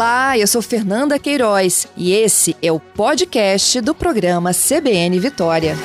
Olá, 0.00 0.38
eu 0.38 0.46
sou 0.46 0.62
Fernanda 0.62 1.18
Queiroz 1.18 1.86
e 1.94 2.14
esse 2.14 2.56
é 2.62 2.72
o 2.72 2.80
podcast 2.80 3.82
do 3.82 3.94
programa 3.94 4.50
CBN 4.54 5.20
Vitória. 5.20 5.76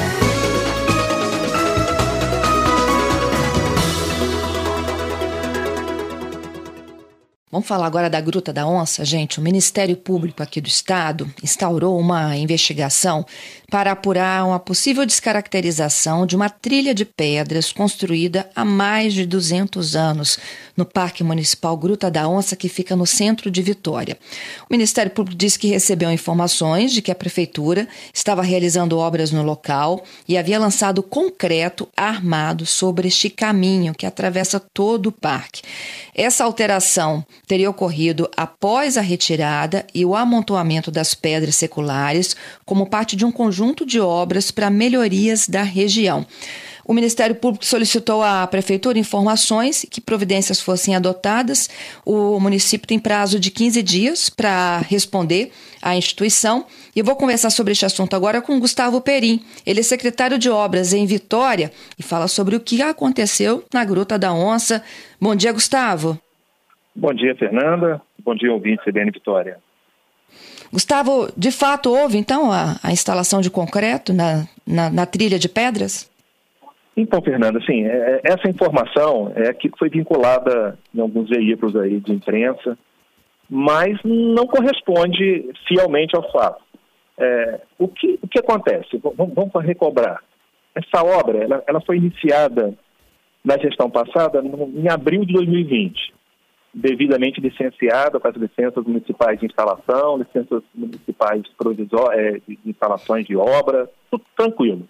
Vamos 7.55 7.70
falar 7.70 7.86
agora 7.86 8.09
da 8.09 8.20
Gruta 8.20 8.52
da 8.52 8.68
Onça, 8.68 9.05
gente. 9.05 9.39
O 9.39 9.41
Ministério 9.41 9.96
Público 9.96 10.43
aqui 10.43 10.59
do 10.59 10.68
Estado 10.68 11.34
instaurou 11.41 11.97
uma 11.97 12.36
investigação 12.36 13.25
para 13.71 13.93
apurar 13.93 14.45
uma 14.45 14.59
possível 14.59 15.05
descaracterização 15.05 16.25
de 16.25 16.36
uma 16.36 16.50
trilha 16.50 16.93
de 16.93 17.05
pedras 17.05 17.71
construída 17.71 18.50
há 18.54 18.66
mais 18.66 19.13
de 19.13 19.25
200 19.25 19.95
anos 19.95 20.38
no 20.76 20.86
Parque 20.86 21.23
Municipal 21.23 21.76
Gruta 21.78 22.12
da 22.12 22.27
Onça, 22.27 22.55
que 22.55 22.68
fica 22.68 22.95
no 22.95 23.05
centro 23.05 23.49
de 23.49 23.62
Vitória. 23.62 24.18
O 24.70 24.73
Ministério 24.73 25.12
Público 25.12 25.38
disse 25.38 25.58
que 25.58 25.68
recebeu 25.68 26.12
informações 26.12 26.91
de 26.91 27.02
que 27.02 27.12
a 27.12 27.16
Prefeitura 27.16 27.88
estava 28.13 28.41
realizando 28.41 28.98
obras 28.98 29.32
no 29.32 29.44
local 29.44 30.04
e 30.27 30.38
havia 30.38 30.59
lançado 30.59 31.02
concreto 31.02 31.88
armado 31.96 32.66
sobre 32.66 33.08
este 33.08 33.30
caminho 33.30 33.94
que 33.94 34.05
atravessa 34.05 34.59
todo 34.59 35.08
o 35.08 35.12
parque. 35.12 35.62
Essa 36.13 36.44
alteração 36.44 37.26
teria 37.48 37.70
ocorrido 37.70 38.30
após 38.35 38.98
a 38.98 39.02
retirada 39.02 39.85
e 39.94 40.05
o 40.05 40.16
amontoamento 40.16 40.91
das 40.91 41.13
pedras 41.13 41.55
seculares 41.55 42.35
como 42.66 42.90
parte 42.90 43.16
de 43.16 43.26
um 43.26 43.32
conjunto 43.32 43.85
de 43.85 43.99
obras 43.99 44.52
para 44.52 44.70
melhorias 44.70 45.48
da 45.48 45.63
região. 45.63 46.26
O 46.88 46.94
Ministério 46.94 47.35
Público 47.35 47.66
solicitou 47.66 48.21
à 48.21 48.45
Prefeitura 48.45 48.99
informações 48.99 49.85
que 49.89 49.99
providências 49.99 50.62
fossem 50.62 50.95
adotadas. 50.95 51.67
O 52.05 52.39
município 52.39 52.88
tem 52.88 52.99
prazo 52.99 53.39
de 53.39 53.49
15 53.49 53.81
dias 53.81 54.29
para 54.29 54.77
responder 54.87 55.51
à 55.82 55.98
instituição. 55.98 56.65
E 56.95 56.99
eu 56.99 57.05
vou 57.05 57.15
conversar 57.15 57.49
sobre 57.49 57.71
este 57.71 57.87
assunto 57.87 58.15
agora 58.15 58.40
com 58.40 58.60
Gustavo 58.60 59.01
Perim. 59.01 59.43
Ele 59.65 59.79
é 59.79 59.84
secretário 59.84 60.37
de 60.37 60.48
Obras 60.48 60.93
em 60.93 61.07
Vitória 61.07 61.71
e 61.98 62.04
fala 62.04 62.27
sobre 62.27 62.55
o 62.55 62.60
que 62.60 62.79
aconteceu 62.84 63.63
na 63.73 63.84
Gruta 63.84 64.19
da 64.19 64.31
Onça. 64.31 64.84
Bom 65.19 65.35
dia, 65.35 65.51
Gustavo. 65.51 66.19
Bom 66.95 67.13
dia, 67.13 67.35
Fernanda. 67.35 68.00
Bom 68.23 68.35
dia, 68.35 68.53
ouvinte 68.53 68.84
CBN 68.85 69.09
Vitória. 69.09 69.57
Gustavo, 70.72 71.29
de 71.35 71.51
fato 71.51 71.90
houve 71.90 72.17
então 72.17 72.51
a, 72.51 72.78
a 72.84 72.91
instalação 72.91 73.41
de 73.41 73.50
concreto 73.50 74.13
na, 74.13 74.47
na, 74.67 74.90
na, 74.90 75.06
trilha 75.06 75.40
de 75.40 75.50
pedras? 75.50 76.09
Então, 76.96 77.22
Fernanda, 77.22 77.59
sim, 77.66 77.85
é, 77.85 77.88
é, 77.88 78.22
essa 78.24 78.50
informação 78.50 79.31
é 79.35 79.53
que 79.53 79.69
foi 79.78 79.90
vinculada 79.90 80.78
em 80.94 81.01
alguns 81.01 81.29
veículos 81.29 81.75
aí 81.75 82.00
de 82.00 82.13
imprensa, 82.13 82.78
mas 83.50 84.00
não 84.03 84.47
corresponde 84.47 85.50
fielmente 85.68 86.16
ao 86.16 86.31
fato. 86.31 86.63
É, 87.18 87.62
o, 87.78 87.88
que, 87.88 88.19
o 88.22 88.28
que 88.28 88.40
acontece? 88.40 88.97
Vamos, 88.97 89.34
vamos 89.34 89.66
recobrar. 89.66 90.23
Essa 90.73 91.03
obra 91.03 91.44
ela, 91.44 91.63
ela 91.68 91.81
foi 91.81 91.97
iniciada 91.97 92.73
na 93.44 93.57
gestão 93.57 93.90
passada 93.90 94.41
no, 94.41 94.72
em 94.75 94.90
abril 94.90 95.25
de 95.25 95.34
2020 95.34 96.16
devidamente 96.75 97.40
licenciada 97.40 98.19
com 98.19 98.28
as 98.28 98.35
licenças 98.35 98.84
municipais 98.85 99.40
de 99.40 99.46
instalação, 99.46 100.18
licenças 100.18 100.62
municipais 100.75 101.41
é, 102.12 102.41
de 102.46 102.59
instalações 102.66 103.25
de 103.25 103.38
obra, 103.38 103.90
tudo 104.12 104.25
tranquilo. 104.35 104.85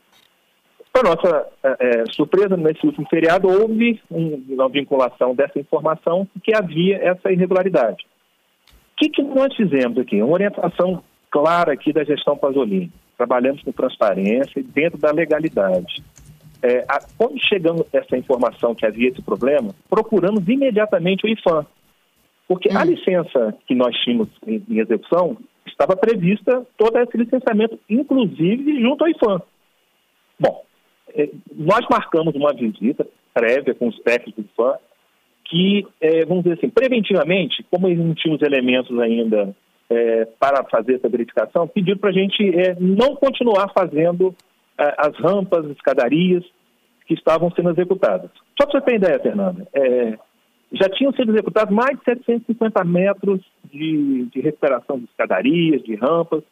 Para 0.95 1.09
nossa 1.09 1.47
é, 1.61 1.75
é, 1.77 2.05
surpresa, 2.13 2.55
nesse 2.55 2.85
último 2.85 3.05
feriado, 3.09 3.49
houve 3.49 4.01
um, 4.09 4.41
uma 4.47 4.69
vinculação 4.69 5.35
dessa 5.35 5.59
informação 5.59 6.25
que 6.41 6.55
havia 6.55 6.95
essa 6.95 7.29
irregularidade. 7.33 8.07
O 8.93 8.95
que, 8.95 9.09
que 9.09 9.21
nós 9.21 9.53
fizemos 9.53 9.97
aqui? 9.97 10.21
Uma 10.21 10.31
orientação 10.31 11.03
clara 11.29 11.73
aqui 11.73 11.91
da 11.91 12.05
gestão 12.05 12.37
Pasolini. 12.37 12.89
Trabalhamos 13.17 13.61
com 13.61 13.73
transparência 13.73 14.57
e 14.57 14.63
dentro 14.63 14.97
da 14.97 15.11
legalidade. 15.11 16.01
É, 16.63 16.85
a, 16.87 16.99
quando 17.17 17.45
chegamos 17.45 17.85
essa 17.91 18.15
informação 18.15 18.73
que 18.73 18.85
havia 18.85 19.09
esse 19.09 19.21
problema, 19.21 19.75
procuramos 19.89 20.47
imediatamente 20.47 21.25
o 21.25 21.27
IFAM, 21.27 21.65
porque 22.47 22.69
hum. 22.69 22.77
a 22.77 22.85
licença 22.85 23.53
que 23.67 23.75
nós 23.75 23.93
tínhamos 23.97 24.29
em, 24.47 24.63
em, 24.69 24.79
execução 24.79 25.35
estava 25.67 25.93
prevista 25.97 26.65
todo 26.77 26.97
esse 26.99 27.17
licenciamento, 27.17 27.77
inclusive 27.89 28.81
junto 28.81 29.03
ao 29.03 29.09
IFAM. 29.09 29.41
É, 31.15 31.29
nós 31.55 31.85
marcamos 31.89 32.35
uma 32.35 32.53
visita 32.53 33.07
prévia 33.33 33.73
com 33.73 33.87
os 33.87 33.99
técnicos 33.99 34.43
do 34.43 34.49
IFAM, 34.51 34.77
que, 35.45 35.85
é, 36.01 36.25
vamos 36.25 36.43
dizer 36.43 36.57
assim, 36.57 36.69
preventivamente, 36.69 37.63
como 37.69 37.87
eles 37.87 38.03
não 38.03 38.15
tinham 38.15 38.35
os 38.35 38.41
elementos 38.41 38.97
ainda 38.99 39.55
é, 39.89 40.25
para 40.39 40.63
fazer 40.65 40.95
essa 40.95 41.09
verificação, 41.09 41.67
pediram 41.67 41.99
para 41.99 42.09
a 42.09 42.13
gente 42.13 42.43
é, 42.57 42.75
não 42.79 43.15
continuar 43.15 43.71
fazendo 43.77 44.35
é, 44.77 44.95
as 44.97 45.15
rampas, 45.17 45.65
as 45.65 45.71
escadarias 45.71 46.43
que 47.05 47.13
estavam 47.13 47.51
sendo 47.51 47.69
executadas. 47.69 48.31
Só 48.59 48.67
para 48.67 48.79
você 48.79 48.85
ter 48.85 48.95
ideia, 48.95 49.19
Fernanda, 49.19 49.67
é, 49.73 50.17
já 50.71 50.89
tinham 50.89 51.13
sido 51.13 51.31
executados 51.31 51.73
mais 51.73 51.97
de 51.99 52.03
750 52.03 52.83
metros 52.83 53.41
de, 53.71 54.25
de 54.25 54.41
recuperação 54.41 54.97
de 54.97 55.05
escadarias, 55.05 55.83
de 55.83 55.95
rampas. 55.95 56.43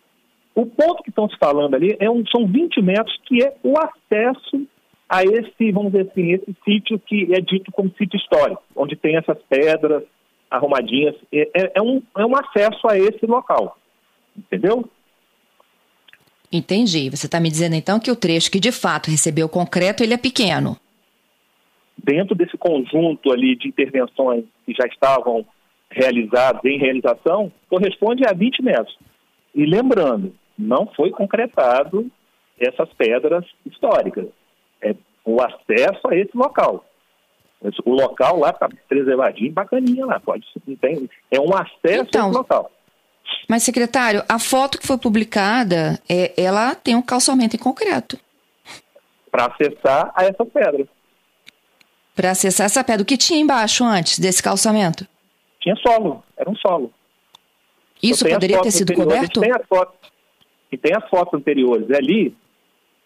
O 0.56 0.66
ponto 0.66 1.04
que 1.04 1.10
estão 1.10 1.28
se 1.30 1.38
falando 1.38 1.76
ali 1.76 1.96
é 2.00 2.10
um, 2.10 2.24
são 2.28 2.46
20 2.46 2.82
metros, 2.82 3.18
que 3.26 3.44
é 3.44 3.56
o 3.64 3.74
acesso 3.78 4.68
a 5.10 5.24
esse, 5.24 5.72
vamos 5.72 5.92
dizer 5.92 6.10
assim, 6.10 6.32
esse 6.32 6.56
sítio 6.64 7.00
que 7.00 7.34
é 7.34 7.42
dito 7.42 7.72
como 7.72 7.94
sítio 7.98 8.18
histórico, 8.18 8.64
onde 8.76 8.96
tem 8.96 9.16
essas 9.18 9.38
pedras 9.50 10.04
arrumadinhas. 10.50 11.16
É, 11.32 11.50
é, 11.56 11.72
é 11.76 11.82
um, 11.82 12.02
é 12.18 12.26
um 12.26 12.36
acesso 12.36 12.88
a 12.88 12.98
esse 12.98 13.26
local. 13.26 13.78
Entendeu? 14.38 14.88
Entendi. 16.52 17.10
Você 17.10 17.26
está 17.26 17.40
me 17.40 17.50
dizendo 17.50 17.76
então 17.76 18.00
que 18.00 18.12
o 18.12 18.16
trecho 18.16 18.52
que 18.52 18.60
de 18.60 18.72
fato 18.72 19.10
recebeu 19.10 19.50
concreto 19.50 20.04
ele 20.04 20.14
é 20.14 20.18
pequeno 20.18 20.78
dentro 22.04 22.36
desse 22.36 22.58
conjunto 22.58 23.32
ali 23.32 23.56
de 23.56 23.68
intervenções 23.68 24.44
que 24.66 24.74
já 24.74 24.86
estavam 24.88 25.46
realizadas, 25.90 26.64
em 26.66 26.78
realização, 26.78 27.52
corresponde 27.70 28.24
a 28.28 28.34
20 28.34 28.62
metros. 28.62 28.98
E 29.56 29.66
lembrando, 29.66 30.34
não 30.64 30.88
foi 30.88 31.12
concretado 31.12 32.10
essas 32.60 32.90
pedras 32.94 33.46
históricas. 33.66 34.28
É 34.82 34.96
o 35.26 35.42
acesso 35.42 36.08
a 36.08 36.16
esse 36.16 36.36
local. 36.36 36.86
O 37.86 37.92
local 37.92 38.40
lá 38.40 38.50
está 38.50 38.68
preservadinho, 38.90 39.52
bacaninha 39.54 40.06
lá, 40.06 40.20
pode 40.20 40.46
tem, 40.82 41.10
é 41.32 41.40
um 41.40 41.54
acesso 41.56 42.08
então, 42.10 42.26
a 42.26 42.30
esse 42.30 42.38
local. 42.38 42.72
Mas, 43.48 43.64
secretário, 43.64 44.22
a 44.28 44.38
foto 44.38 44.78
que 44.78 44.86
foi 44.86 44.98
publicada, 44.98 46.00
é, 46.10 46.34
ela 46.42 46.76
tem 46.76 46.96
um 46.96 47.02
calçamento 47.02 47.56
em 47.56 47.60
concreto. 47.60 48.18
Para 49.32 49.46
acessar 49.46 50.12
a 50.14 50.26
essas 50.26 50.48
pedras 50.50 50.88
para 52.16 52.32
acessar 52.32 52.66
essa 52.66 52.84
pedra. 52.84 53.04
O 53.04 53.06
que 53.06 53.18
tinha 53.18 53.40
embaixo 53.40 53.84
antes 53.84 54.20
desse 54.20 54.42
calçamento? 54.42 55.08
Tinha 55.60 55.76
solo, 55.78 56.24
era 56.38 56.50
um 56.50 56.56
solo. 56.56 56.92
Isso 58.02 58.28
poderia 58.28 58.62
ter 58.62 58.72
sido 58.72 58.94
coberto? 58.94 59.40
Tem 59.40 59.52
as 59.52 59.66
fotos, 59.68 59.96
e 60.74 60.78
tem 60.78 60.92
as 60.96 61.08
fotos 61.08 61.40
anteriores. 61.40 61.90
Ali, 61.92 62.36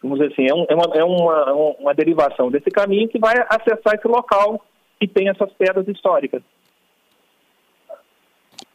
vamos 0.02 0.20
dizer 0.20 0.32
assim, 0.32 0.48
é, 0.50 0.54
um, 0.54 0.66
é, 0.70 0.76
uma, 0.76 0.96
é 0.96 1.04
uma, 1.04 1.52
uma 1.80 1.94
derivação 1.94 2.50
desse 2.50 2.72
caminho 2.72 3.10
que 3.10 3.20
vai 3.20 3.36
acessar 3.50 3.96
esse 3.96 4.08
local 4.08 4.66
que 5.00 5.08
tem 5.08 5.28
essas 5.28 5.52
pedras 5.54 5.88
históricas. 5.88 6.42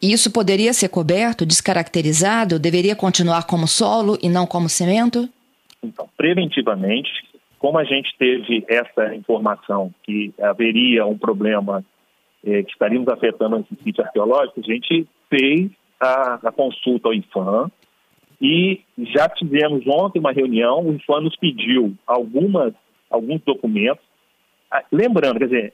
Isso 0.00 0.32
poderia 0.32 0.72
ser 0.72 0.88
coberto, 0.88 1.47
descaracterizado? 1.47 2.58
Deveria 2.58 2.94
continuar 2.94 3.47
como 3.47 3.66
solo 3.66 4.19
e 4.20 4.28
não 4.28 4.47
como 4.47 4.69
cimento? 4.69 5.28
Então, 5.82 6.09
preventivamente, 6.16 7.10
como 7.59 7.78
a 7.78 7.84
gente 7.84 8.14
teve 8.19 8.64
essa 8.69 9.14
informação 9.14 9.92
que 10.03 10.34
haveria 10.41 11.06
um 11.06 11.16
problema 11.16 11.84
eh, 12.44 12.62
que 12.64 12.72
estaríamos 12.72 13.09
afetando 13.09 13.59
esse 13.59 13.83
sítio 13.83 14.04
arqueológico, 14.04 14.60
a 14.60 14.62
gente 14.62 15.06
fez 15.30 15.71
a, 16.00 16.34
a, 16.48 16.53
consulta 16.53 17.09
ao 17.09 17.15
IFAM 17.15 17.71
e 18.42 18.80
já 19.15 19.28
tivemos 19.28 19.84
ontem 19.86 20.18
uma 20.18 20.33
reunião, 20.33 20.84
o 20.84 20.94
IFAM 20.94 21.21
nos 21.21 21.36
pediu 21.36 21.94
algumas, 22.04 22.74
alguns 23.09 23.41
documentos. 23.42 24.04
Ah, 24.68 24.83
lembrando, 24.91 25.39
quer 25.39 25.44
dizer, 25.44 25.72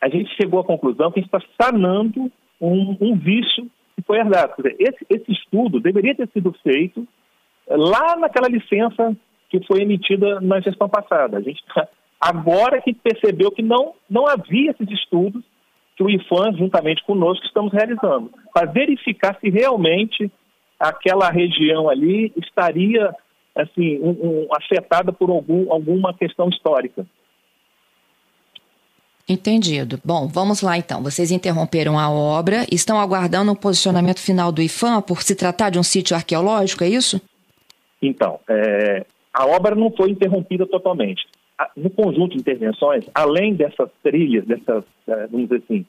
a 0.00 0.08
gente 0.08 0.34
chegou 0.34 0.58
à 0.58 0.64
conclusão 0.64 1.12
que 1.12 1.20
a 1.20 1.22
gente 1.22 1.32
está 1.32 1.40
sanando 1.62 2.28
um, 2.60 2.96
um 3.00 3.16
vício 3.16 3.70
que 3.94 4.02
foi 4.04 4.18
herdado. 4.18 4.54
Dizer, 4.56 4.74
esse, 4.80 5.06
esse 5.08 5.30
estudo 5.30 5.78
deveria 5.78 6.12
ter 6.12 6.28
sido 6.30 6.52
feito 6.64 7.06
lá 7.68 8.16
naquela 8.16 8.48
licença 8.48 9.16
que 9.48 9.64
foi 9.64 9.82
emitida 9.82 10.40
na 10.40 10.58
gestão 10.58 10.88
passada. 10.88 11.38
A 11.38 11.40
gente 11.40 11.62
tá, 11.72 11.86
agora 12.20 12.82
que 12.82 12.92
percebeu 12.92 13.52
que 13.52 13.62
não, 13.62 13.94
não 14.10 14.26
havia 14.26 14.72
esses 14.72 14.90
estudos 14.90 15.44
que 15.96 16.02
o 16.02 16.10
IFAM, 16.10 16.56
juntamente 16.56 17.04
conosco, 17.04 17.46
estamos 17.46 17.72
realizando, 17.72 18.32
para 18.52 18.72
verificar 18.72 19.38
se 19.38 19.50
realmente 19.50 20.32
aquela 20.82 21.30
região 21.30 21.88
ali 21.88 22.32
estaria 22.36 23.14
assim 23.54 24.00
um, 24.00 24.10
um, 24.10 24.48
afetada 24.52 25.12
por 25.12 25.30
algum, 25.30 25.72
alguma 25.72 26.12
questão 26.12 26.48
histórica. 26.48 27.06
Entendido. 29.28 30.00
Bom, 30.04 30.26
vamos 30.26 30.60
lá 30.60 30.76
então. 30.76 31.02
Vocês 31.02 31.30
interromperam 31.30 31.98
a 31.98 32.10
obra, 32.10 32.66
estão 32.72 32.98
aguardando 32.98 33.52
o 33.52 33.56
posicionamento 33.56 34.18
final 34.18 34.50
do 34.50 34.60
IFAM 34.60 35.00
por 35.00 35.22
se 35.22 35.36
tratar 35.36 35.70
de 35.70 35.78
um 35.78 35.82
sítio 35.82 36.16
arqueológico, 36.16 36.82
é 36.82 36.88
isso? 36.88 37.20
Então, 38.02 38.40
é, 38.48 39.06
a 39.32 39.46
obra 39.46 39.76
não 39.76 39.92
foi 39.92 40.10
interrompida 40.10 40.66
totalmente. 40.66 41.24
No 41.76 41.88
conjunto 41.90 42.32
de 42.32 42.40
intervenções, 42.40 43.04
além 43.14 43.54
dessas 43.54 43.88
trilhas, 44.02 44.44
dessas, 44.44 44.82
é, 45.06 45.26
vamos 45.28 45.48
dizer 45.48 45.62
assim, 45.64 45.86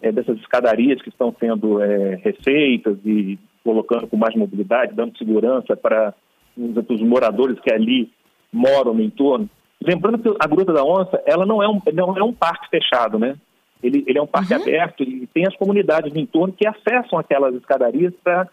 é, 0.00 0.12
dessas 0.12 0.38
escadarias 0.38 1.00
que 1.02 1.08
estão 1.08 1.34
sendo 1.38 1.82
é, 1.82 2.16
refeitas 2.16 2.96
e 3.04 3.38
colocando 3.62 4.06
com 4.06 4.16
mais 4.16 4.34
mobilidade, 4.34 4.94
dando 4.94 5.16
segurança 5.18 5.76
para 5.76 6.14
os 6.56 7.02
moradores 7.02 7.60
que 7.60 7.72
ali 7.72 8.10
moram 8.52 8.94
no 8.94 9.02
entorno, 9.02 9.48
Lembrando 9.82 10.18
que 10.18 10.28
a 10.38 10.46
Gruta 10.46 10.72
da 10.72 10.84
Onça, 10.84 11.22
ela 11.24 11.46
não 11.46 11.62
é 11.62 11.68
um, 11.68 11.80
não 11.94 12.16
é 12.16 12.22
um 12.22 12.34
parque 12.34 12.68
fechado, 12.68 13.18
né? 13.18 13.36
Ele, 13.82 14.04
ele 14.06 14.18
é 14.18 14.22
um 14.22 14.26
parque 14.26 14.52
uhum. 14.52 14.60
aberto 14.60 15.02
e 15.02 15.26
tem 15.28 15.46
as 15.46 15.56
comunidades 15.56 16.12
no 16.12 16.20
entorno 16.20 16.52
que 16.52 16.68
acessam 16.68 17.18
aquelas 17.18 17.54
escadarias 17.54 18.12
para 18.22 18.46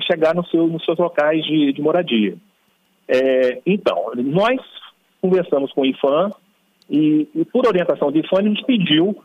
chegar 0.00 0.34
no 0.34 0.44
seu, 0.46 0.66
nos 0.66 0.84
seus 0.84 0.98
locais 0.98 1.44
de, 1.44 1.72
de 1.72 1.80
moradia. 1.80 2.36
É, 3.06 3.60
então, 3.64 4.10
nós 4.16 4.60
conversamos 5.20 5.72
com 5.72 5.82
o 5.82 5.86
IFAM 5.86 6.30
e, 6.90 7.28
e, 7.32 7.44
por 7.44 7.64
orientação 7.64 8.10
do 8.10 8.18
IFAM, 8.18 8.40
ele 8.40 8.50
nos 8.50 8.62
pediu 8.62 9.22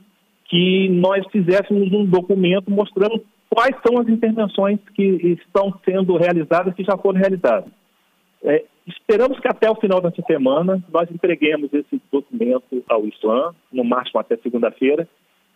que 0.47 0.89
nós 0.89 1.25
fizéssemos 1.31 1.91
um 1.91 2.05
documento 2.05 2.71
mostrando 2.71 3.23
quais 3.49 3.75
são 3.85 3.99
as 3.99 4.07
intervenções 4.07 4.79
que 4.95 5.37
estão 5.39 5.73
sendo 5.83 6.15
realizadas, 6.17 6.73
que 6.73 6.83
já 6.83 6.97
foram 6.97 7.19
realizadas. 7.19 7.69
É, 8.43 8.63
esperamos 8.85 9.39
que 9.39 9.47
até 9.47 9.69
o 9.69 9.75
final 9.75 9.99
dessa 10.01 10.21
semana 10.23 10.81
nós 10.91 11.09
entreguemos 11.11 11.73
esse 11.73 12.01
documento 12.11 12.83
ao 12.87 13.05
IFAM, 13.05 13.53
no 13.71 13.83
máximo 13.83 14.19
até 14.19 14.37
segunda-feira. 14.37 15.07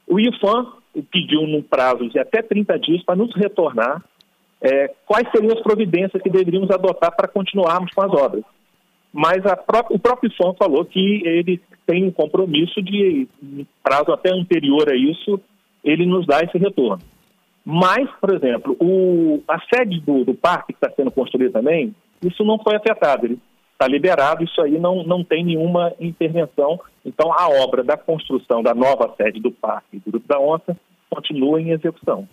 O 0.08 0.20
IFAM 0.20 0.74
pediu 1.12 1.44
num 1.44 1.62
prazo 1.62 2.10
de 2.10 2.20
até 2.20 2.42
30 2.42 2.80
dias 2.80 3.04
para 3.04 3.16
nos 3.16 3.34
retornar 3.36 4.04
é, 4.62 4.94
quais 5.06 5.30
seriam 5.32 5.54
as 5.54 5.64
providências 5.64 6.22
que 6.22 6.30
deveríamos 6.30 6.70
adotar 6.70 7.16
para 7.16 7.28
continuarmos 7.28 7.92
com 7.94 8.02
as 8.02 8.12
obras. 8.12 8.44
Mas 9.14 9.44
o 9.90 10.00
próprio 10.00 10.32
IFAM 10.32 10.54
falou 10.54 10.86
que 10.86 11.22
ele 11.26 11.62
tem 11.86 12.06
um 12.06 12.12
compromisso 12.12 12.82
de, 12.82 13.28
prazo 13.84 14.12
até 14.12 14.32
anterior 14.34 14.90
a 14.90 14.96
isso, 14.96 15.40
ele 15.84 16.06
nos 16.06 16.26
dá 16.26 16.40
esse 16.42 16.58
retorno. 16.58 17.04
Mas, 17.66 18.10
por 18.20 18.34
exemplo, 18.34 18.76
o, 18.80 19.44
a 19.48 19.60
sede 19.74 20.00
do, 20.00 20.24
do 20.24 20.34
parque 20.34 20.74
que 20.74 20.84
está 20.84 20.90
sendo 20.96 21.12
construída 21.12 21.60
também, 21.60 21.94
isso 22.24 22.44
não 22.44 22.58
foi 22.58 22.76
afetado. 22.76 23.26
Ele 23.26 23.40
está 23.74 23.88
liberado, 23.88 24.44
isso 24.44 24.62
aí 24.62 24.80
não, 24.80 25.04
não 25.04 25.24
tem 25.24 25.44
nenhuma 25.44 25.94
intervenção. 26.00 26.80
Então, 27.06 27.32
a 27.34 27.50
obra 27.50 27.84
da 27.84 27.98
construção 27.98 28.64
da 28.64 28.74
nova 28.74 29.14
sede 29.18 29.40
do 29.40 29.52
Parque 29.52 30.00
do 30.00 30.12
Grupo 30.12 30.28
da 30.28 30.40
Onça 30.40 30.78
continua 31.10 31.62
em 31.62 31.72
execução. 31.72 32.28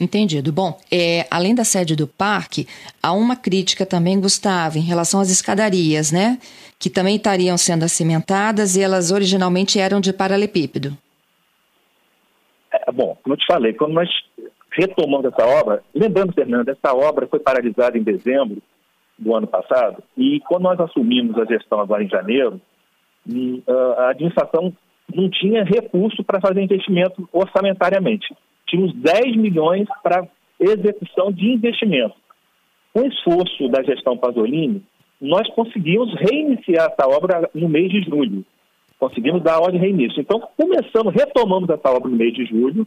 Entendido. 0.00 0.52
Bom, 0.52 0.78
é, 0.90 1.26
além 1.30 1.54
da 1.54 1.64
sede 1.64 1.94
do 1.94 2.06
parque, 2.06 2.66
há 3.02 3.12
uma 3.12 3.36
crítica 3.36 3.86
também, 3.86 4.20
Gustavo, 4.20 4.76
em 4.78 4.82
relação 4.82 5.20
às 5.20 5.30
escadarias, 5.30 6.10
né? 6.10 6.38
Que 6.78 6.90
também 6.90 7.16
estariam 7.16 7.56
sendo 7.56 7.84
acimentadas 7.84 8.76
e 8.76 8.82
elas 8.82 9.12
originalmente 9.12 9.78
eram 9.78 10.00
de 10.00 10.12
paralelepípedo. 10.12 10.96
É, 12.72 12.90
bom, 12.90 13.16
como 13.22 13.34
eu 13.34 13.38
te 13.38 13.46
falei, 13.46 13.72
quando 13.72 13.92
nós 13.92 14.08
retomamos 14.72 15.32
essa 15.32 15.46
obra, 15.46 15.82
lembrando, 15.94 16.32
Fernando, 16.32 16.68
essa 16.68 16.92
obra 16.92 17.28
foi 17.28 17.38
paralisada 17.38 17.96
em 17.96 18.02
dezembro 18.02 18.60
do 19.16 19.34
ano 19.34 19.46
passado, 19.46 20.02
e 20.16 20.40
quando 20.40 20.64
nós 20.64 20.80
assumimos 20.80 21.38
a 21.38 21.44
gestão 21.44 21.78
agora 21.78 22.02
em 22.02 22.08
janeiro, 22.08 22.60
hum, 23.28 23.62
a 23.96 24.08
administração 24.08 24.72
não 25.14 25.30
tinha 25.30 25.62
recurso 25.62 26.24
para 26.24 26.40
fazer 26.40 26.62
investimento 26.62 27.28
orçamentariamente. 27.32 28.34
Tínhamos 28.74 28.92
10 28.96 29.36
milhões 29.36 29.86
para 30.02 30.26
execução 30.58 31.30
de 31.30 31.48
investimento. 31.48 32.16
Com 32.92 33.06
esforço 33.06 33.68
da 33.68 33.84
gestão 33.84 34.18
Pasolini, 34.18 34.82
nós 35.20 35.48
conseguimos 35.50 36.12
reiniciar 36.14 36.90
essa 36.90 37.08
obra 37.08 37.48
no 37.54 37.68
mês 37.68 37.88
de 37.88 38.02
julho. 38.02 38.44
Conseguimos 38.98 39.42
dar 39.44 39.54
a 39.54 39.60
ordem 39.60 39.80
de 39.80 39.86
reinício. 39.86 40.20
Então, 40.20 40.40
começamos, 40.56 41.14
retomamos 41.14 41.70
essa 41.70 41.88
obra 41.88 42.10
no 42.10 42.16
mês 42.16 42.34
de 42.34 42.44
julho, 42.46 42.84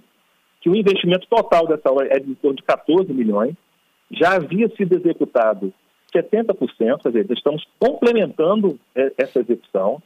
que 0.60 0.70
o 0.70 0.76
investimento 0.76 1.26
total 1.30 1.66
dessa 1.68 1.90
obra 1.90 2.08
é 2.10 2.20
de 2.20 2.36
torno 2.36 2.58
de 2.58 2.64
14 2.64 3.14
milhões. 3.14 3.56
Já 4.12 4.36
havia 4.36 4.68
sido 4.76 4.94
executado 4.94 5.74
70%, 6.14 7.02
quer 7.02 7.10
dizer, 7.12 7.32
estamos 7.32 7.66
complementando 7.80 8.78
é, 8.94 9.14
essa 9.18 9.40
execução. 9.40 10.02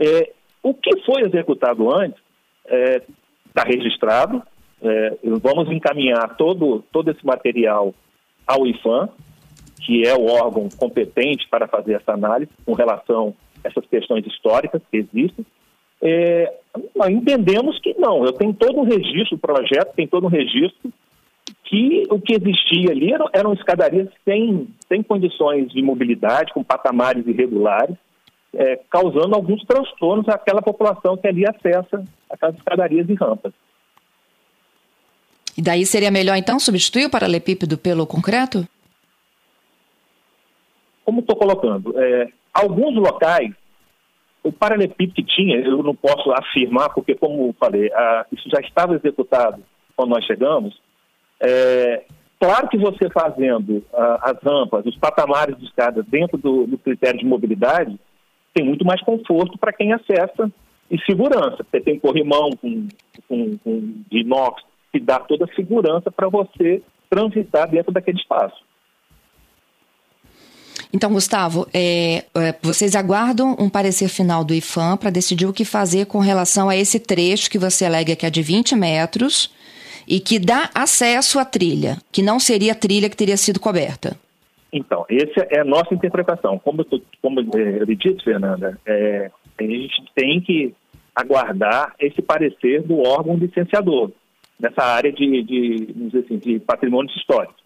É, 0.00 0.32
o 0.62 0.72
que 0.72 0.98
foi 1.02 1.22
executado 1.26 1.94
antes 1.94 2.18
está 2.64 3.62
é, 3.62 3.68
registrado, 3.68 4.42
é, 4.82 5.16
vamos 5.42 5.70
encaminhar 5.70 6.36
todo, 6.36 6.82
todo 6.92 7.10
esse 7.10 7.24
material 7.24 7.94
ao 8.46 8.66
IFAM, 8.66 9.08
que 9.80 10.06
é 10.06 10.14
o 10.14 10.26
órgão 10.26 10.68
competente 10.76 11.46
para 11.48 11.66
fazer 11.66 11.94
essa 11.94 12.12
análise 12.12 12.50
com 12.64 12.72
relação 12.72 13.34
a 13.64 13.68
essas 13.68 13.86
questões 13.86 14.26
históricas 14.26 14.82
que 14.90 14.98
existem. 14.98 15.44
É, 16.02 16.52
entendemos 17.10 17.78
que 17.80 17.94
não, 17.98 18.24
eu 18.24 18.32
tenho 18.32 18.54
todo 18.54 18.78
um 18.78 18.84
registro, 18.84 19.36
o 19.36 19.38
projeto 19.38 19.94
tem 19.94 20.06
todo 20.06 20.26
um 20.26 20.30
registro 20.30 20.90
que 21.64 22.04
o 22.10 22.20
que 22.20 22.34
existia 22.34 22.90
ali 22.90 23.12
eram, 23.12 23.28
eram 23.32 23.52
escadarias 23.52 24.08
sem, 24.24 24.68
sem 24.88 25.02
condições 25.02 25.70
de 25.70 25.80
mobilidade, 25.82 26.52
com 26.52 26.64
patamares 26.64 27.26
irregulares, 27.26 27.96
é, 28.52 28.80
causando 28.90 29.36
alguns 29.36 29.62
transtornos 29.64 30.28
àquela 30.28 30.60
população 30.60 31.16
que 31.16 31.28
ali 31.28 31.44
acessa 31.46 32.02
aquelas 32.28 32.56
escadarias 32.56 33.08
e 33.08 33.14
rampas. 33.14 33.52
E 35.56 35.62
daí 35.62 35.84
seria 35.84 36.10
melhor, 36.10 36.36
então, 36.36 36.58
substituir 36.58 37.06
o 37.06 37.10
paralelepípedo 37.10 37.76
pelo 37.76 38.06
concreto? 38.06 38.66
Como 41.04 41.20
estou 41.20 41.36
colocando, 41.36 41.98
é, 41.98 42.28
alguns 42.52 42.94
locais, 42.94 43.52
o 44.42 44.52
paralelepípedo 44.52 45.14
que 45.14 45.24
tinha, 45.24 45.56
eu 45.56 45.82
não 45.82 45.94
posso 45.94 46.30
afirmar, 46.32 46.90
porque, 46.90 47.14
como 47.14 47.54
falei, 47.58 47.92
a, 47.92 48.26
isso 48.32 48.48
já 48.48 48.60
estava 48.60 48.94
executado 48.94 49.62
quando 49.96 50.10
nós 50.10 50.24
chegamos, 50.24 50.80
é, 51.40 52.04
claro 52.38 52.68
que 52.68 52.78
você 52.78 53.10
fazendo 53.10 53.78
uh, 53.92 54.18
as 54.22 54.42
rampas, 54.42 54.86
os 54.86 54.96
patamares 54.96 55.58
de 55.58 55.64
escada 55.64 56.02
dentro 56.02 56.38
do, 56.38 56.66
do 56.66 56.78
critério 56.78 57.18
de 57.18 57.26
mobilidade, 57.26 57.98
tem 58.54 58.64
muito 58.64 58.84
mais 58.84 59.02
conforto 59.02 59.58
para 59.58 59.72
quem 59.72 59.92
acessa 59.92 60.50
e 60.90 60.98
segurança. 61.02 61.64
Você 61.70 61.80
tem 61.80 61.98
corrimão 61.98 62.50
com, 62.60 62.88
com, 63.28 63.58
com 63.58 63.94
inox 64.10 64.62
que 64.92 65.00
dá 65.00 65.18
toda 65.18 65.44
a 65.44 65.54
segurança 65.54 66.10
para 66.10 66.28
você 66.28 66.82
transitar 67.08 67.68
dentro 67.68 67.92
daquele 67.92 68.18
espaço. 68.18 68.56
Então, 70.92 71.12
Gustavo, 71.12 71.68
é, 71.72 72.24
é, 72.34 72.54
vocês 72.62 72.96
aguardam 72.96 73.56
um 73.58 73.68
parecer 73.68 74.08
final 74.08 74.42
do 74.42 74.54
IFAM 74.54 74.96
para 74.96 75.10
decidir 75.10 75.46
o 75.46 75.52
que 75.52 75.64
fazer 75.64 76.06
com 76.06 76.18
relação 76.18 76.68
a 76.68 76.76
esse 76.76 76.98
trecho 76.98 77.50
que 77.50 77.58
você 77.58 77.84
alega 77.84 78.16
que 78.16 78.26
é 78.26 78.30
de 78.30 78.42
20 78.42 78.74
metros 78.74 79.54
e 80.06 80.18
que 80.18 80.38
dá 80.38 80.68
acesso 80.74 81.38
à 81.38 81.44
trilha, 81.44 81.98
que 82.10 82.22
não 82.22 82.40
seria 82.40 82.72
a 82.72 82.74
trilha 82.74 83.08
que 83.08 83.16
teria 83.16 83.36
sido 83.36 83.60
coberta. 83.60 84.16
Então, 84.72 85.04
essa 85.08 85.46
é 85.50 85.60
a 85.60 85.64
nossa 85.64 85.94
interpretação. 85.94 86.58
Como 86.58 86.80
eu, 86.80 86.84
tô, 86.84 87.00
como 87.22 87.40
eu 87.40 87.86
disse, 87.96 88.24
Fernanda, 88.24 88.78
é, 88.84 89.30
a 89.58 89.62
gente 89.62 90.04
tem 90.14 90.40
que 90.40 90.74
aguardar 91.14 91.94
esse 92.00 92.22
parecer 92.22 92.82
do 92.82 93.00
órgão 93.00 93.36
licenciador 93.36 94.10
nessa 94.60 94.82
área 94.82 95.10
de, 95.10 95.42
de, 95.42 96.18
assim, 96.18 96.38
de 96.38 96.60
patrimônios 96.60 97.16
históricos. 97.16 97.56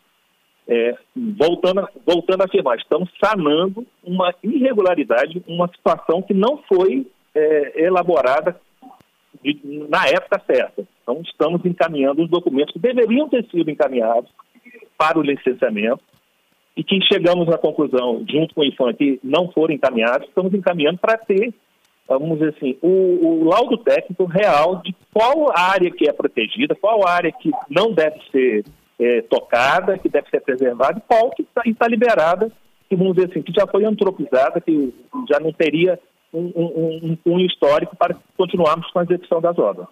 É, 0.67 0.97
voltando, 1.15 1.87
voltando 2.07 2.41
a 2.41 2.45
afirmar, 2.47 2.79
estamos 2.79 3.11
sanando 3.23 3.87
uma 4.03 4.35
irregularidade, 4.43 5.43
uma 5.47 5.69
situação 5.69 6.23
que 6.23 6.33
não 6.33 6.59
foi 6.67 7.07
é, 7.35 7.85
elaborada 7.85 8.59
de, 9.43 9.61
na 9.91 10.07
época 10.07 10.41
certa. 10.47 10.87
Então, 11.03 11.21
estamos 11.23 11.63
encaminhando 11.67 12.23
os 12.23 12.31
documentos 12.31 12.73
que 12.73 12.79
deveriam 12.79 13.29
ter 13.29 13.45
sido 13.51 13.71
encaminhados 13.71 14.31
para 14.97 15.19
o 15.19 15.23
licenciamento 15.23 16.01
e 16.77 16.83
que 16.83 16.99
chegamos 17.13 17.49
à 17.51 17.59
conclusão, 17.59 18.25
junto 18.29 18.55
com 18.55 18.63
o 18.63 18.65
IFAM, 18.65 18.95
que 18.95 19.21
não 19.23 19.51
foram 19.53 19.75
encaminhados, 19.75 20.27
estamos 20.29 20.53
encaminhando 20.55 20.99
para 20.99 21.19
ter, 21.19 21.53
vamos 22.08 22.38
dizer 22.38 22.54
assim, 22.56 22.76
o, 22.82 23.26
o 23.26 23.44
laudo 23.44 23.78
técnico 23.78 24.25
real 24.25 24.82
de 24.82 24.94
qual 25.12 25.56
área 25.56 25.90
que 25.90 26.08
é 26.08 26.12
protegida, 26.12 26.75
qual 26.75 27.06
área 27.06 27.32
que 27.32 27.50
não 27.68 27.92
deve 27.92 28.20
ser 28.30 28.64
é, 28.99 29.23
tocada, 29.23 29.99
que 29.99 30.08
deve 30.08 30.28
ser 30.28 30.40
preservada, 30.40 30.99
e 30.99 31.02
qual 31.02 31.30
que 31.30 31.42
está 31.42 31.62
tá 31.78 31.88
liberada, 31.88 32.50
que 32.88 32.96
vamos 32.96 33.14
dizer 33.14 33.30
assim, 33.30 33.42
que 33.42 33.52
já 33.52 33.66
foi 33.66 33.84
antropizada, 33.84 34.61
que 34.61 34.94
já 35.28 35.40
não 35.40 35.52
teria 35.52 35.99
um, 36.32 36.52
um, 36.54 37.18
um, 37.26 37.40
histórico 37.40 37.96
para 37.96 38.16
continuarmos 38.37 38.90
com 38.90 38.99
a 38.99 39.04
execução 39.04 39.40
das 39.40 39.56
obras. 39.58 39.87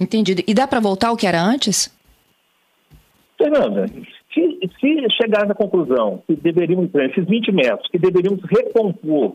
Entendido. 0.00 0.42
E 0.46 0.54
dá 0.54 0.66
para 0.66 0.80
voltar 0.80 1.08
ao 1.08 1.16
que 1.16 1.26
era 1.26 1.40
antes? 1.40 1.94
Fernanda, 3.36 3.86
se, 4.32 4.60
se 4.80 5.10
chegar 5.20 5.46
na 5.46 5.54
conclusão 5.54 6.22
que 6.26 6.34
deveríamos, 6.36 6.90
esses 6.94 7.26
20 7.26 7.52
metros, 7.52 7.88
que 7.90 7.98
deveríamos 7.98 8.40
recompor 8.44 9.34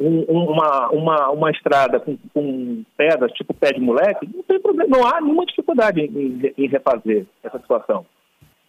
um, 0.00 0.22
uma, 0.28 0.88
uma, 0.90 1.30
uma 1.30 1.50
estrada 1.50 2.00
com, 2.00 2.16
com, 2.32 2.82
pedras, 2.96 3.32
tipo 3.32 3.54
pé 3.54 3.72
de 3.72 3.80
moleque, 3.80 4.28
não 4.32 4.42
tem 4.42 4.60
problema, 4.60 4.96
não 4.96 5.06
há 5.06 5.20
nenhuma 5.20 5.46
dificuldade 5.46 6.00
em, 6.00 6.52
em 6.56 6.68
refazer 6.68 7.26
essa 7.42 7.58
situação. 7.58 8.04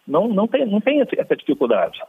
Não, 0.06 0.28
não, 0.28 0.46
tem, 0.46 0.64
não 0.66 0.80
tem 0.80 1.00
essa 1.00 1.36
dificuldade. 1.36 2.00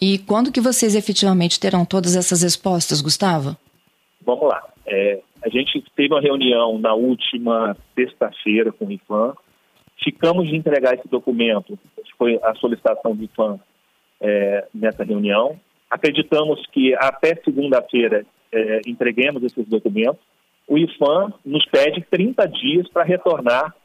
E 0.00 0.18
quando 0.18 0.50
que 0.50 0.60
vocês 0.60 0.94
efetivamente 0.94 1.60
terão 1.60 1.84
todas 1.84 2.16
essas 2.16 2.42
respostas, 2.42 3.00
Gustavo? 3.00 3.56
Vamos 4.24 4.48
lá. 4.48 4.62
É, 4.86 5.20
a 5.42 5.48
gente 5.48 5.84
teve 5.94 6.12
uma 6.12 6.20
reunião 6.20 6.78
na 6.78 6.94
última 6.94 7.76
sexta-feira 7.94 8.72
com 8.72 8.86
o 8.86 8.92
IFAM. 8.92 9.34
Ficamos 10.02 10.48
de 10.48 10.56
entregar 10.56 10.94
esse 10.94 11.06
documento, 11.06 11.78
foi 12.18 12.38
a 12.42 12.54
solicitação 12.54 13.14
do 13.14 13.24
IFAM 13.24 13.60
é, 14.20 14.66
nessa 14.74 15.04
reunião. 15.04 15.58
Acreditamos 15.92 16.66
que 16.68 16.94
até 16.94 17.34
segunda-feira 17.44 18.24
é, 18.50 18.80
entreguemos 18.86 19.42
esses 19.42 19.68
documentos. 19.68 20.22
O 20.66 20.78
IFAM 20.78 21.34
nos 21.44 21.66
pede 21.66 22.00
30 22.10 22.48
dias 22.48 22.88
para 22.88 23.04
retornar 23.04 23.76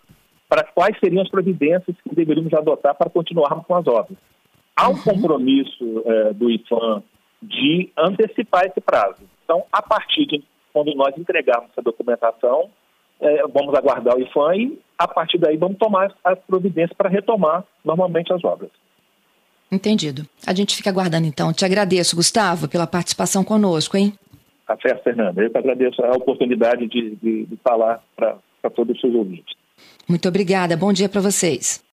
para 0.47 0.63
quais 0.63 0.97
seriam 1.01 1.21
as 1.21 1.29
providências 1.29 1.97
que 2.01 2.15
deveríamos 2.15 2.53
adotar 2.53 2.95
para 2.95 3.09
continuarmos 3.09 3.65
com 3.65 3.75
as 3.75 3.85
obras. 3.85 4.17
Há 4.73 4.87
um 4.87 4.93
uhum. 4.93 5.03
compromisso 5.03 6.03
é, 6.05 6.31
do 6.31 6.49
IFAM 6.49 7.03
de 7.41 7.91
antecipar 7.97 8.65
esse 8.67 8.79
prazo. 8.79 9.23
Então, 9.43 9.65
a 9.69 9.81
partir 9.81 10.25
de 10.27 10.41
quando 10.71 10.95
nós 10.95 11.13
entregarmos 11.17 11.71
essa 11.71 11.81
documentação, 11.81 12.69
é, 13.19 13.45
vamos 13.47 13.75
aguardar 13.75 14.15
o 14.15 14.21
IFAM 14.21 14.55
e, 14.55 14.79
a 14.97 15.09
partir 15.09 15.39
daí, 15.39 15.57
vamos 15.57 15.77
tomar 15.77 16.15
as 16.23 16.39
providências 16.39 16.95
para 16.95 17.09
retomar 17.09 17.65
normalmente 17.83 18.31
as 18.31 18.41
obras. 18.45 18.71
Entendido. 19.71 20.25
A 20.45 20.53
gente 20.53 20.75
fica 20.75 20.89
aguardando 20.89 21.27
então. 21.27 21.51
Te 21.51 21.65
agradeço, 21.65 22.15
Gustavo, 22.15 22.67
pela 22.67 22.87
participação 22.87 23.43
conosco, 23.43 23.97
hein? 23.97 24.13
Tá 24.65 24.77
certo, 24.81 25.03
Fernanda. 25.03 25.41
Eu 25.41 25.49
que 25.49 25.57
agradeço 25.57 26.03
a 26.03 26.11
oportunidade 26.11 26.87
de, 26.87 27.15
de, 27.15 27.45
de 27.45 27.57
falar 27.63 28.01
para 28.15 28.37
todos 28.75 28.95
os 28.95 29.01
seus 29.01 29.13
ouvintes. 29.13 29.55
Muito 30.07 30.27
obrigada. 30.27 30.75
Bom 30.77 30.93
dia 30.93 31.09
para 31.09 31.21
vocês. 31.21 31.83